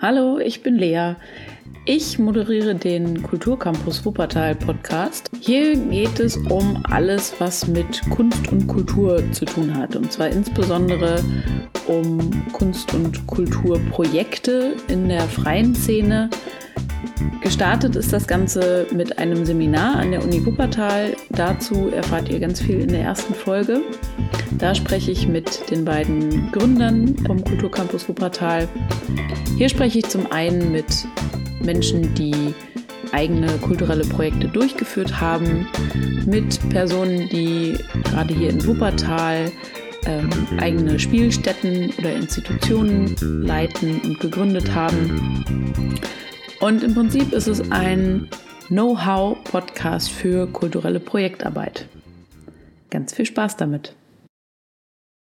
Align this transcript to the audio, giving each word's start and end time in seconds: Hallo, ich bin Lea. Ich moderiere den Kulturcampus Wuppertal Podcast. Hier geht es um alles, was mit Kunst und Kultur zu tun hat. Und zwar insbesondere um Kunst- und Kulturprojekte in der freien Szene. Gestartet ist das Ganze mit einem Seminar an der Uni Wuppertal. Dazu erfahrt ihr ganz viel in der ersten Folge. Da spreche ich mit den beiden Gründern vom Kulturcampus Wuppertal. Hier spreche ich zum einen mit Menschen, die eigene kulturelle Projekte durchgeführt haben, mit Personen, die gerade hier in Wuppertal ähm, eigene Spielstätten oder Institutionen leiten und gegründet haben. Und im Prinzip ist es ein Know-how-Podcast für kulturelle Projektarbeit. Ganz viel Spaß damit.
Hallo, 0.00 0.38
ich 0.38 0.62
bin 0.62 0.76
Lea. 0.76 1.16
Ich 1.84 2.20
moderiere 2.20 2.76
den 2.76 3.20
Kulturcampus 3.20 4.04
Wuppertal 4.04 4.54
Podcast. 4.54 5.28
Hier 5.40 5.74
geht 5.74 6.20
es 6.20 6.36
um 6.36 6.80
alles, 6.88 7.34
was 7.40 7.66
mit 7.66 8.08
Kunst 8.10 8.46
und 8.52 8.68
Kultur 8.68 9.20
zu 9.32 9.44
tun 9.44 9.76
hat. 9.76 9.96
Und 9.96 10.12
zwar 10.12 10.28
insbesondere 10.28 11.20
um 11.88 12.30
Kunst- 12.52 12.94
und 12.94 13.26
Kulturprojekte 13.26 14.76
in 14.86 15.08
der 15.08 15.22
freien 15.22 15.74
Szene. 15.74 16.30
Gestartet 17.42 17.96
ist 17.96 18.12
das 18.12 18.28
Ganze 18.28 18.86
mit 18.94 19.18
einem 19.18 19.44
Seminar 19.44 19.96
an 19.96 20.12
der 20.12 20.22
Uni 20.22 20.46
Wuppertal. 20.46 21.16
Dazu 21.30 21.88
erfahrt 21.88 22.28
ihr 22.28 22.38
ganz 22.38 22.60
viel 22.60 22.82
in 22.82 22.88
der 22.90 23.00
ersten 23.00 23.34
Folge. 23.34 23.80
Da 24.56 24.74
spreche 24.74 25.10
ich 25.10 25.28
mit 25.28 25.70
den 25.70 25.84
beiden 25.84 26.50
Gründern 26.52 27.16
vom 27.26 27.44
Kulturcampus 27.44 28.08
Wuppertal. 28.08 28.68
Hier 29.56 29.68
spreche 29.68 29.98
ich 29.98 30.06
zum 30.06 30.30
einen 30.32 30.72
mit 30.72 31.06
Menschen, 31.60 32.14
die 32.14 32.54
eigene 33.12 33.46
kulturelle 33.58 34.04
Projekte 34.04 34.48
durchgeführt 34.48 35.20
haben, 35.20 35.68
mit 36.26 36.58
Personen, 36.70 37.28
die 37.28 37.78
gerade 38.04 38.34
hier 38.34 38.50
in 38.50 38.66
Wuppertal 38.66 39.50
ähm, 40.06 40.30
eigene 40.58 40.98
Spielstätten 40.98 41.92
oder 41.98 42.12
Institutionen 42.14 43.14
leiten 43.22 44.00
und 44.00 44.20
gegründet 44.20 44.74
haben. 44.74 45.44
Und 46.60 46.82
im 46.82 46.94
Prinzip 46.94 47.32
ist 47.32 47.46
es 47.46 47.70
ein 47.70 48.28
Know-how-Podcast 48.68 50.10
für 50.10 50.46
kulturelle 50.46 51.00
Projektarbeit. 51.00 51.86
Ganz 52.90 53.14
viel 53.14 53.26
Spaß 53.26 53.56
damit. 53.56 53.94